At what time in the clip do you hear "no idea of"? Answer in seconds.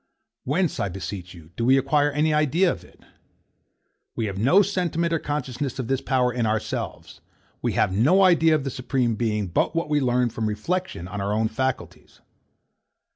7.95-8.63